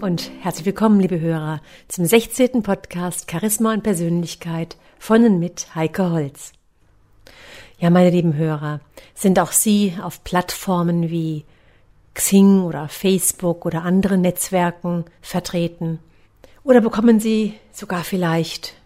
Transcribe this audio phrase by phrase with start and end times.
[0.00, 2.62] Und herzlich willkommen, liebe Hörer, zum 16.
[2.62, 6.54] Podcast Charisma und Persönlichkeit von und mit Heike Holz.
[7.78, 8.80] Ja, meine lieben Hörer,
[9.14, 11.44] sind auch Sie auf Plattformen wie
[12.14, 15.98] Xing oder Facebook oder anderen Netzwerken vertreten?
[16.64, 18.76] Oder bekommen Sie sogar vielleicht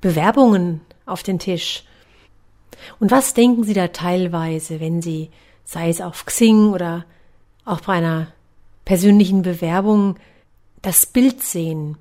[0.00, 1.82] Bewerbungen auf den Tisch?
[3.00, 5.30] Und was denken Sie da teilweise, wenn Sie,
[5.64, 7.04] sei es auf Xing oder
[7.64, 8.28] auch bei einer
[8.84, 10.14] persönlichen Bewerbung,
[10.82, 11.96] das Bild sehen,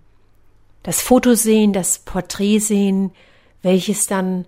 [0.84, 3.12] das Foto sehen, das Porträt sehen,
[3.62, 4.45] welches dann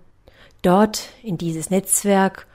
[0.62, 2.46] dort in dieses Netzwerk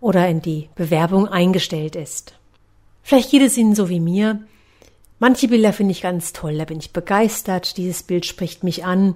[0.00, 2.34] oder in die Bewerbung eingestellt ist.
[3.02, 4.44] Vielleicht geht es Ihnen so wie mir.
[5.18, 9.14] Manche Bilder finde ich ganz toll, da bin ich begeistert, dieses Bild spricht mich an.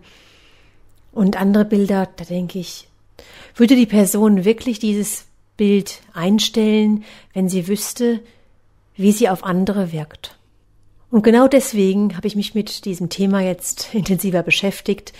[1.11, 2.89] Und andere Bilder, da denke ich,
[3.57, 8.21] würde die Person wirklich dieses Bild einstellen, wenn sie wüsste,
[8.95, 10.38] wie sie auf andere wirkt.
[11.11, 15.13] Und genau deswegen habe ich mich mit diesem Thema jetzt intensiver beschäftigt,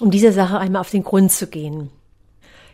[0.00, 1.90] um dieser Sache einmal auf den Grund zu gehen.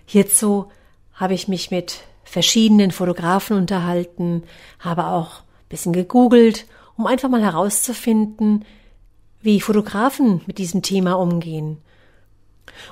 [0.05, 0.67] Hierzu
[1.13, 4.45] habe ich mich mit verschiedenen Fotografen unterhalten,
[4.79, 8.65] habe auch ein bisschen gegoogelt, um einfach mal herauszufinden,
[9.43, 11.79] wie Fotografen mit diesem Thema umgehen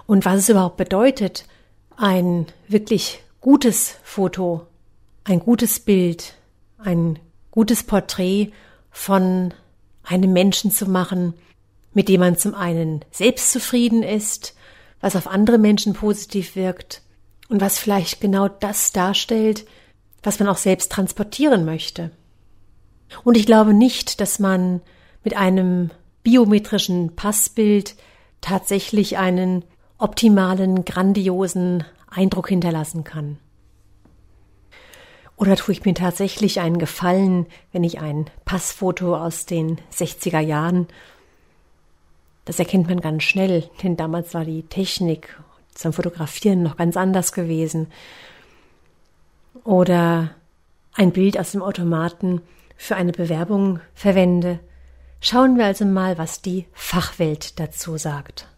[0.06, 1.46] und was es überhaupt bedeutet,
[1.96, 4.66] ein wirklich gutes Foto,
[5.24, 6.34] ein gutes Bild,
[6.78, 7.18] ein
[7.50, 8.52] gutes Porträt
[8.98, 9.54] von
[10.02, 11.34] einem Menschen zu machen,
[11.94, 14.56] mit dem man zum einen selbst zufrieden ist,
[15.00, 17.02] was auf andere Menschen positiv wirkt
[17.48, 19.66] und was vielleicht genau das darstellt,
[20.24, 22.10] was man auch selbst transportieren möchte.
[23.22, 24.82] Und ich glaube nicht, dass man
[25.22, 25.90] mit einem
[26.24, 27.94] biometrischen Passbild
[28.40, 29.62] tatsächlich einen
[29.96, 33.38] optimalen, grandiosen Eindruck hinterlassen kann.
[35.38, 40.88] Oder tue ich mir tatsächlich einen Gefallen, wenn ich ein Passfoto aus den 60er Jahren,
[42.44, 45.38] das erkennt man ganz schnell, denn damals war die Technik
[45.74, 47.86] zum Fotografieren noch ganz anders gewesen.
[49.64, 50.30] Oder
[50.94, 52.40] ein Bild aus dem Automaten
[52.76, 54.58] für eine Bewerbung verwende.
[55.20, 58.48] Schauen wir also mal, was die Fachwelt dazu sagt.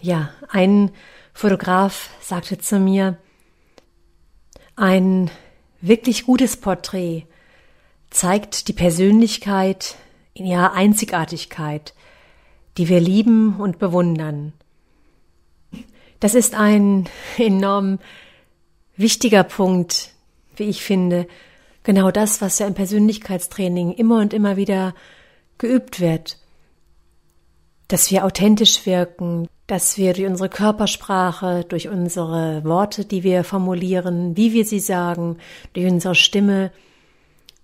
[0.00, 0.90] Ja, ein
[1.34, 3.18] Fotograf sagte zu mir,
[4.74, 5.30] ein
[5.82, 7.26] wirklich gutes Porträt
[8.10, 9.96] zeigt die Persönlichkeit
[10.32, 11.94] in ihrer Einzigartigkeit,
[12.78, 14.54] die wir lieben und bewundern.
[16.20, 17.98] Das ist ein enorm
[18.96, 20.14] wichtiger Punkt,
[20.56, 21.26] wie ich finde.
[21.82, 24.94] Genau das, was ja im Persönlichkeitstraining immer und immer wieder
[25.58, 26.38] geübt wird.
[27.88, 34.36] Dass wir authentisch wirken, dass wir durch unsere Körpersprache, durch unsere Worte, die wir formulieren,
[34.36, 35.38] wie wir sie sagen,
[35.72, 36.70] durch unsere Stimme,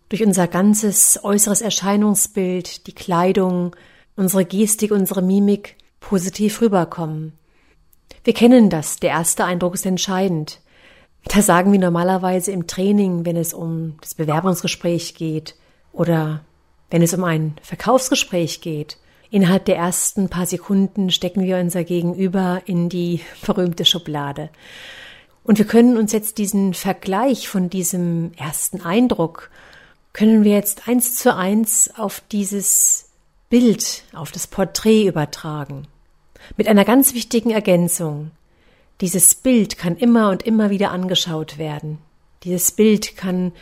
[0.08, 3.76] durch unser ganzes äußeres Erscheinungsbild, die Kleidung,
[4.16, 7.32] unsere Gestik, unsere Mimik positiv rüberkommen.
[8.24, 10.60] Wir kennen das, der erste Eindruck ist entscheidend.
[11.24, 15.56] Da sagen wir normalerweise im Training, wenn es um das Bewerbungsgespräch geht
[15.92, 16.44] oder
[16.90, 18.98] wenn es um ein Verkaufsgespräch geht.
[19.30, 24.48] Innerhalb der ersten paar Sekunden stecken wir unser Gegenüber in die berühmte Schublade.
[25.44, 29.50] Und wir können uns jetzt diesen Vergleich von diesem ersten Eindruck,
[30.12, 33.10] können wir jetzt eins zu eins auf dieses
[33.50, 35.86] Bild, auf das Porträt übertragen.
[36.56, 38.30] Mit einer ganz wichtigen Ergänzung.
[39.00, 41.98] Dieses Bild kann immer und immer wieder angeschaut werden.
[42.44, 43.52] Dieses Bild kann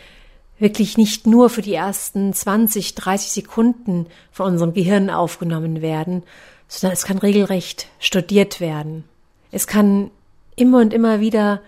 [0.59, 6.22] wirklich nicht nur für die ersten 20, 30 Sekunden von unserem Gehirn aufgenommen werden,
[6.69, 9.04] sondern es kann regelrecht studiert werden.
[9.53, 10.10] Es kann
[10.57, 11.60] immer und immer wieder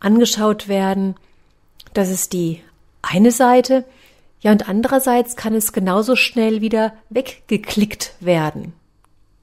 [0.00, 1.14] angeschaut werden.
[1.94, 2.60] Das ist die
[3.02, 3.84] eine Seite.
[4.40, 8.74] Ja, und andererseits kann es genauso schnell wieder weggeklickt werden.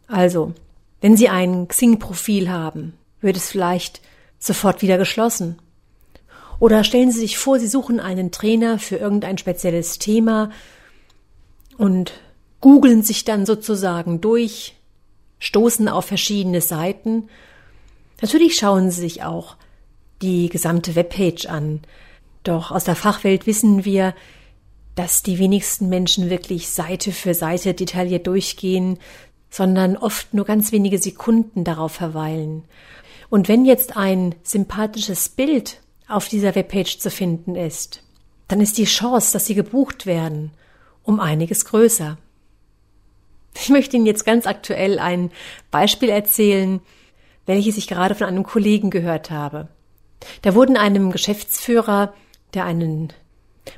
[0.07, 0.53] Also,
[1.01, 4.01] wenn Sie ein Xing-Profil haben, wird es vielleicht
[4.37, 5.57] sofort wieder geschlossen.
[6.59, 10.51] Oder stellen Sie sich vor, Sie suchen einen Trainer für irgendein spezielles Thema
[11.77, 12.13] und
[12.61, 14.75] googeln sich dann sozusagen durch,
[15.39, 17.27] stoßen auf verschiedene Seiten.
[18.21, 19.57] Natürlich schauen Sie sich auch
[20.21, 21.81] die gesamte Webpage an.
[22.43, 24.13] Doch aus der Fachwelt wissen wir,
[24.95, 28.99] dass die wenigsten Menschen wirklich Seite für Seite detailliert durchgehen,
[29.49, 32.63] sondern oft nur ganz wenige Sekunden darauf verweilen.
[33.29, 38.03] Und wenn jetzt ein sympathisches Bild auf dieser Webpage zu finden ist,
[38.47, 40.51] dann ist die Chance, dass Sie gebucht werden,
[41.03, 42.17] um einiges größer.
[43.55, 45.31] Ich möchte Ihnen jetzt ganz aktuell ein
[45.71, 46.81] Beispiel erzählen,
[47.45, 49.67] welches ich gerade von einem Kollegen gehört habe.
[50.41, 52.13] Da wurden einem Geschäftsführer,
[52.53, 53.11] der einen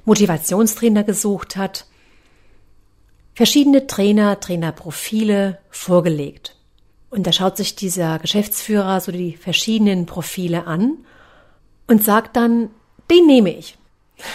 [0.06, 1.86] Motivationstrainer gesucht hat,
[3.34, 6.56] verschiedene Trainer, Trainerprofile vorgelegt.
[7.10, 10.98] Und da schaut sich dieser Geschäftsführer so die verschiedenen Profile an
[11.88, 12.70] und sagt dann,
[13.10, 13.78] den nehme ich.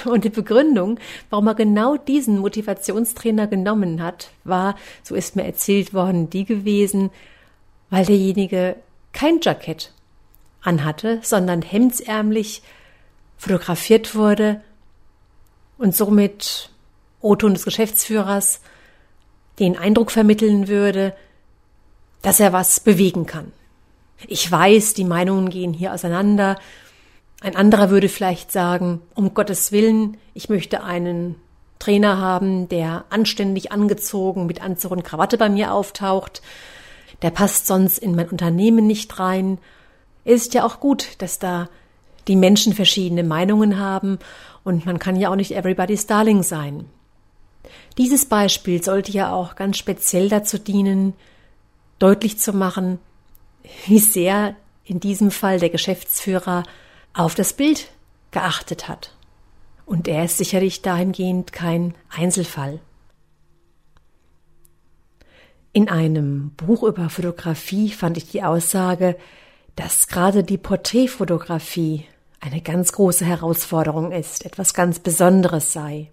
[0.04, 0.98] Und die Begründung,
[1.30, 7.10] warum er genau diesen Motivationstrainer genommen hat, war, so ist mir erzählt worden, die gewesen,
[7.88, 8.76] weil derjenige
[9.12, 9.92] kein Jackett
[10.62, 12.62] anhatte, sondern hemdsärmlich
[13.38, 14.60] fotografiert wurde
[15.78, 16.70] und somit
[17.22, 18.60] O-Ton des Geschäftsführers
[19.58, 21.14] den Eindruck vermitteln würde,
[22.22, 23.52] dass er was bewegen kann.
[24.26, 26.58] Ich weiß, die Meinungen gehen hier auseinander,
[27.40, 31.36] ein anderer würde vielleicht sagen, um Gottes Willen, ich möchte einen
[31.78, 36.42] Trainer haben, der anständig angezogen mit Anzug und Krawatte bei mir auftaucht.
[37.22, 39.58] Der passt sonst in mein Unternehmen nicht rein.
[40.24, 41.68] Es ist ja auch gut, dass da
[42.28, 44.18] die Menschen verschiedene Meinungen haben
[44.62, 46.84] und man kann ja auch nicht everybody's darling sein.
[47.96, 51.14] Dieses Beispiel sollte ja auch ganz speziell dazu dienen,
[51.98, 52.98] deutlich zu machen,
[53.86, 54.54] wie sehr
[54.84, 56.64] in diesem Fall der Geschäftsführer
[57.12, 57.90] auf das Bild
[58.30, 59.14] geachtet hat.
[59.86, 62.80] Und er ist sicherlich dahingehend kein Einzelfall.
[65.72, 69.16] In einem Buch über Fotografie fand ich die Aussage,
[69.76, 72.06] dass gerade die Porträtfotografie
[72.40, 76.10] eine ganz große Herausforderung ist, etwas ganz Besonderes sei.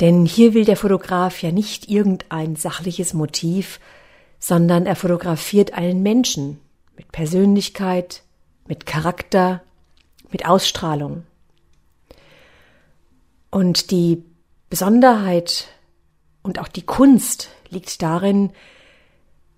[0.00, 3.80] Denn hier will der Fotograf ja nicht irgendein sachliches Motiv,
[4.38, 6.60] sondern er fotografiert einen Menschen
[6.96, 8.22] mit Persönlichkeit,
[8.68, 9.62] mit Charakter,
[10.30, 11.24] mit Ausstrahlung.
[13.50, 14.22] Und die
[14.68, 15.68] Besonderheit
[16.42, 18.50] und auch die Kunst liegt darin,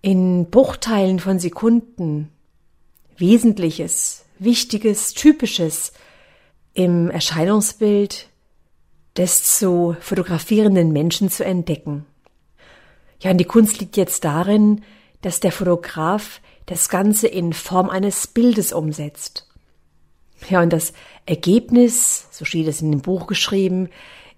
[0.01, 2.31] in Bruchteilen von Sekunden
[3.17, 5.93] Wesentliches, Wichtiges, Typisches
[6.75, 8.29] im Erscheinungsbild
[9.17, 12.07] des zu fotografierenden Menschen zu entdecken.
[13.21, 14.83] Ja, und die Kunst liegt jetzt darin,
[15.23, 19.49] dass der Fotograf das Ganze in Form eines Bildes umsetzt.
[20.49, 20.93] Ja, und das
[21.27, 23.89] Ergebnis, so steht es in dem Buch geschrieben,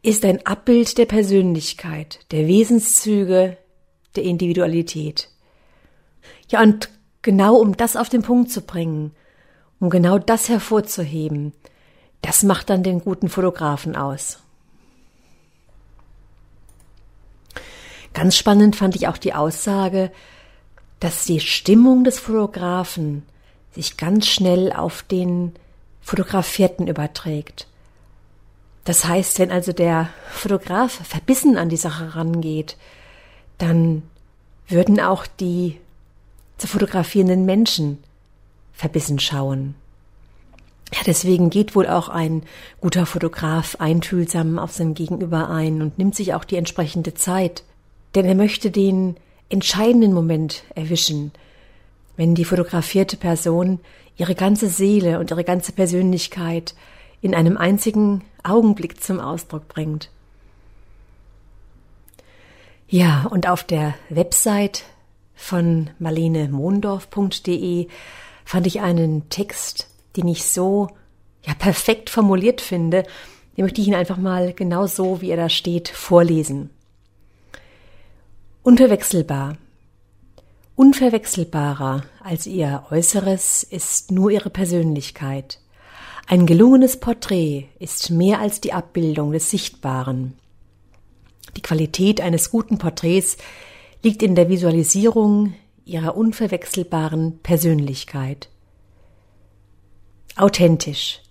[0.02, 3.58] ist ein Abbild der Persönlichkeit, der Wesenszüge,
[4.16, 5.28] der Individualität.
[6.48, 6.88] Ja, und
[7.22, 9.12] genau um das auf den Punkt zu bringen,
[9.78, 11.52] um genau das hervorzuheben,
[12.22, 14.40] das macht dann den guten Fotografen aus.
[18.12, 20.10] Ganz spannend fand ich auch die Aussage,
[21.00, 23.24] dass die Stimmung des Fotografen
[23.72, 25.52] sich ganz schnell auf den
[26.02, 27.66] Fotografierten überträgt.
[28.84, 32.76] Das heißt, wenn also der Fotograf verbissen an die Sache rangeht,
[33.58, 34.02] dann
[34.68, 35.78] würden auch die
[36.58, 37.98] zu fotografierenden Menschen
[38.72, 39.74] verbissen schauen.
[40.92, 42.42] Ja, deswegen geht wohl auch ein
[42.80, 47.62] guter Fotograf einfühlsam auf sein Gegenüber ein und nimmt sich auch die entsprechende Zeit,
[48.14, 49.16] denn er möchte den
[49.50, 51.32] entscheidenden Moment erwischen,
[52.16, 53.80] wenn die fotografierte Person
[54.16, 56.74] ihre ganze Seele und ihre ganze Persönlichkeit
[57.20, 60.10] in einem einzigen Augenblick zum Ausdruck bringt.
[62.88, 64.84] Ja, und auf der Website
[65.34, 67.88] von marlenemondorf.de
[68.44, 70.88] fand ich einen Text, den ich so
[71.46, 73.04] ja perfekt formuliert finde.
[73.56, 76.70] Den möchte ich Ihnen einfach mal genau so, wie er da steht, vorlesen.
[78.62, 79.56] Unverwechselbar.
[80.76, 85.60] Unverwechselbarer als ihr Äußeres ist nur ihre Persönlichkeit.
[86.26, 90.34] Ein gelungenes Porträt ist mehr als die Abbildung des Sichtbaren.
[91.56, 93.38] Die Qualität eines guten Porträts
[94.02, 95.54] liegt in der Visualisierung
[95.86, 98.50] ihrer unverwechselbaren Persönlichkeit.
[100.36, 101.22] Authentisch.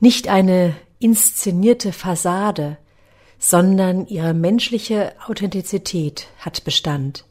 [0.00, 2.78] Nicht eine inszenierte Fassade,
[3.38, 7.24] sondern ihre menschliche Authentizität hat Bestand.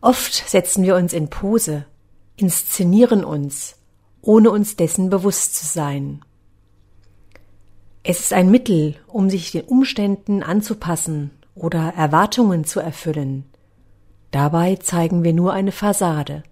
[0.00, 1.86] Oft setzen wir uns in Pose,
[2.36, 3.76] inszenieren uns,
[4.20, 6.24] ohne uns dessen bewusst zu sein.
[8.02, 13.44] Es ist ein Mittel, um sich den Umständen anzupassen oder Erwartungen zu erfüllen.
[14.32, 16.42] Dabei zeigen wir nur eine Fassade.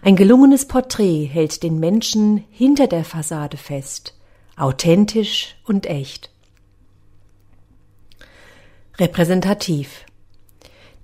[0.00, 4.16] Ein gelungenes Porträt hält den Menschen hinter der Fassade fest,
[4.56, 6.31] authentisch und echt.
[8.98, 10.04] Repräsentativ.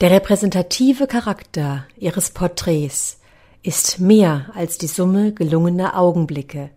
[0.02, 3.18] Der repräsentative Charakter ihres Porträts
[3.62, 6.68] ist mehr als die Summe gelungener Augenblicke.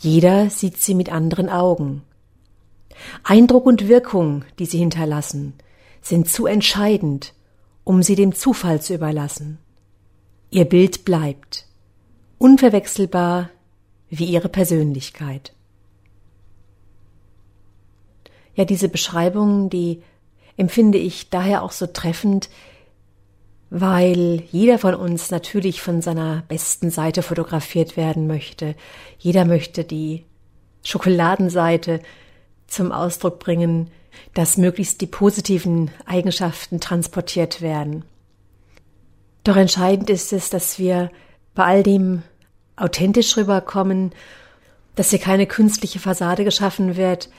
[0.00, 2.02] Jeder sieht sie mit anderen Augen.
[3.22, 5.54] Eindruck und Wirkung, die sie hinterlassen,
[6.02, 7.32] sind zu entscheidend,
[7.84, 9.58] um sie dem Zufall zu überlassen.
[10.50, 11.66] Ihr Bild bleibt,
[12.38, 13.50] unverwechselbar
[14.08, 15.52] wie ihre Persönlichkeit.
[18.60, 20.02] Ja, diese Beschreibung, die
[20.58, 22.50] empfinde ich daher auch so treffend,
[23.70, 28.74] weil jeder von uns natürlich von seiner besten Seite fotografiert werden möchte.
[29.18, 30.26] Jeder möchte die
[30.84, 32.00] Schokoladenseite
[32.66, 33.90] zum Ausdruck bringen,
[34.34, 38.04] dass möglichst die positiven Eigenschaften transportiert werden.
[39.42, 41.10] Doch entscheidend ist es, dass wir
[41.54, 42.24] bei all dem
[42.76, 44.12] authentisch rüberkommen,
[44.96, 47.30] dass hier keine künstliche Fassade geschaffen wird,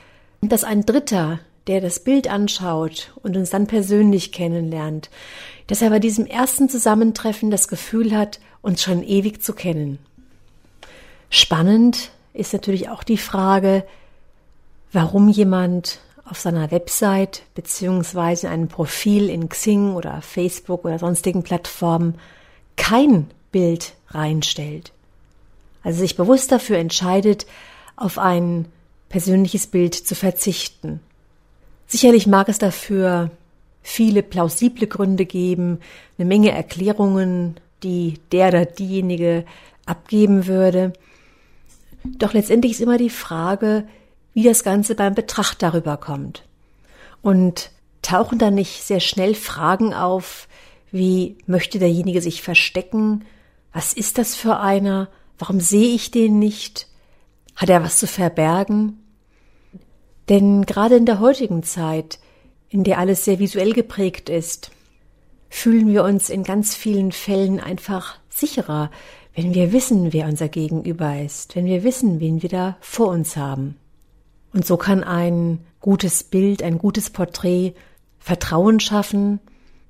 [0.49, 5.09] dass ein Dritter, der das Bild anschaut und uns dann persönlich kennenlernt,
[5.67, 9.99] dass er bei diesem ersten Zusammentreffen das Gefühl hat, uns schon ewig zu kennen.
[11.29, 13.85] Spannend ist natürlich auch die Frage,
[14.91, 21.43] warum jemand auf seiner Website beziehungsweise in einem Profil in Xing oder Facebook oder sonstigen
[21.43, 22.15] Plattformen
[22.77, 24.91] kein Bild reinstellt.
[25.83, 27.45] Also sich bewusst dafür entscheidet,
[27.95, 28.65] auf ein
[29.11, 31.01] persönliches Bild zu verzichten.
[31.85, 33.29] Sicherlich mag es dafür
[33.83, 35.79] viele plausible Gründe geben,
[36.17, 39.45] eine Menge Erklärungen, die der oder diejenige
[39.85, 40.93] abgeben würde.
[42.03, 43.87] Doch letztendlich ist immer die Frage,
[44.33, 46.43] wie das Ganze beim Betrachter rüberkommt.
[47.21, 50.47] Und tauchen da nicht sehr schnell Fragen auf,
[50.91, 53.25] wie möchte derjenige sich verstecken?
[53.73, 55.09] Was ist das für einer?
[55.37, 56.87] Warum sehe ich den nicht?
[57.55, 59.00] Hat er was zu verbergen?
[60.31, 62.17] Denn gerade in der heutigen Zeit,
[62.69, 64.71] in der alles sehr visuell geprägt ist,
[65.49, 68.91] fühlen wir uns in ganz vielen Fällen einfach sicherer,
[69.35, 73.35] wenn wir wissen, wer unser Gegenüber ist, wenn wir wissen, wen wir da vor uns
[73.35, 73.75] haben.
[74.53, 77.73] Und so kann ein gutes Bild, ein gutes Porträt
[78.17, 79.41] Vertrauen schaffen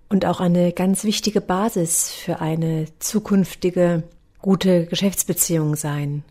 [0.09, 4.01] und auch eine ganz wichtige Basis für eine zukünftige
[4.41, 6.23] gute Geschäftsbeziehung sein.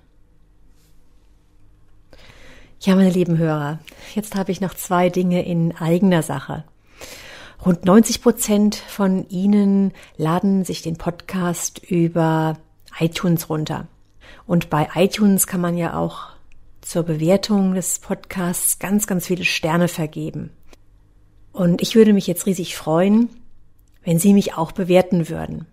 [2.82, 3.78] Ja, meine lieben Hörer,
[4.14, 6.64] jetzt habe ich noch zwei Dinge in eigener Sache.
[7.62, 12.56] Rund 90 Prozent von Ihnen laden sich den Podcast über
[12.99, 13.87] iTunes runter.
[14.46, 16.28] Und bei iTunes kann man ja auch
[16.80, 20.49] zur Bewertung des Podcasts ganz, ganz viele Sterne vergeben.
[21.52, 23.28] Und ich würde mich jetzt riesig freuen,
[24.04, 25.66] wenn Sie mich auch bewerten würden.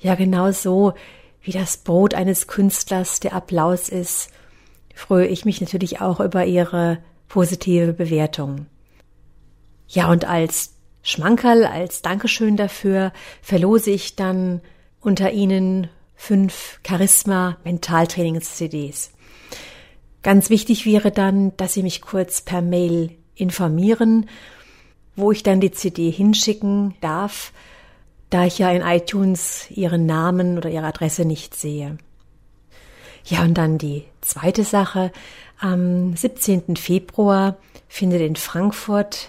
[0.00, 0.92] Ja, genau so
[1.40, 4.30] wie das Brot eines Künstlers der Applaus ist,
[4.98, 8.66] freue ich mich natürlich auch über Ihre positive Bewertung.
[9.86, 14.60] Ja, und als Schmankerl, als Dankeschön dafür, verlose ich dann
[15.00, 19.12] unter Ihnen fünf Charisma Mentaltrainings CDs.
[20.24, 24.28] Ganz wichtig wäre dann, dass Sie mich kurz per Mail informieren,
[25.14, 27.52] wo ich dann die CD hinschicken darf,
[28.30, 31.98] da ich ja in iTunes Ihren Namen oder Ihre Adresse nicht sehe.
[33.28, 35.12] Ja, und dann die zweite Sache.
[35.58, 36.76] Am 17.
[36.76, 37.56] Februar
[37.88, 39.28] findet in Frankfurt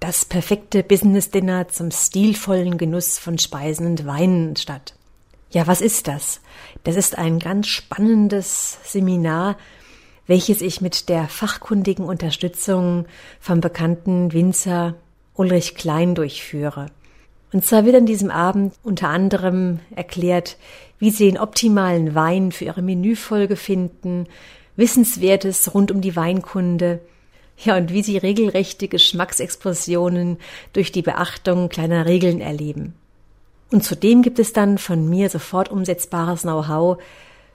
[0.00, 4.94] das perfekte Business Dinner zum stilvollen Genuss von Speisen und Weinen statt.
[5.50, 6.40] Ja, was ist das?
[6.84, 9.56] Das ist ein ganz spannendes Seminar
[10.30, 13.06] welches ich mit der fachkundigen Unterstützung
[13.40, 14.94] vom bekannten Winzer
[15.34, 16.86] Ulrich Klein durchführe.
[17.52, 20.56] Und zwar wird an diesem Abend unter anderem erklärt,
[20.98, 24.26] wie Sie den optimalen Wein für Ihre Menüfolge finden,
[24.76, 27.00] Wissenswertes rund um die Weinkunde,
[27.62, 30.38] ja, und wie Sie regelrechte Geschmacksexplosionen
[30.72, 32.94] durch die Beachtung kleiner Regeln erleben.
[33.70, 36.98] Und zudem gibt es dann von mir sofort umsetzbares Know-how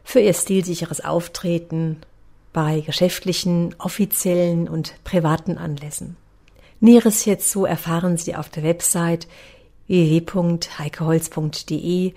[0.04, 1.98] für Ihr stilsicheres Auftreten
[2.54, 6.16] bei geschäftlichen, offiziellen und privaten Anlässen.
[6.80, 9.28] Näheres hierzu erfahren Sie auf der Website
[9.88, 12.14] www.heikeholz.de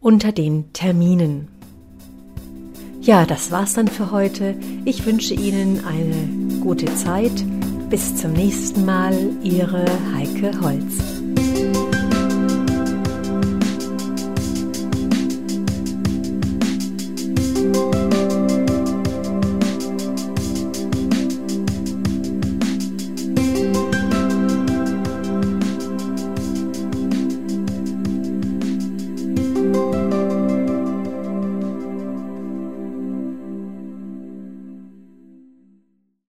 [0.00, 1.48] unter den Terminen.
[3.00, 4.56] Ja, das war's dann für heute.
[4.84, 7.44] Ich wünsche Ihnen eine gute Zeit.
[7.88, 10.98] Bis zum nächsten Mal, Ihre Heike Holz.